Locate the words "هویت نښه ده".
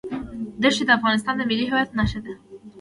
1.69-2.33